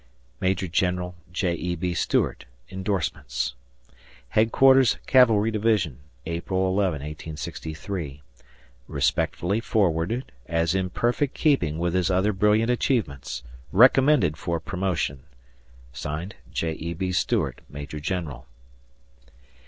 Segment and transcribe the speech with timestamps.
[0.39, 0.71] Maj.
[0.71, 1.13] Gen.
[1.31, 1.53] J.
[1.53, 1.75] E.
[1.75, 1.93] B.
[1.93, 2.45] Stuart.
[2.69, 3.53] [Indorsements]
[4.29, 8.23] Headquarters Cavalry Division, April 11, 1863.
[8.87, 13.43] Respectfully forwarded, as in perfect keeping with his other brilliant achievements.
[13.71, 15.21] Recommended for promotion.
[16.51, 16.71] J.
[16.71, 16.93] E.
[16.95, 17.11] B.
[17.11, 18.47] Stuart, Major General.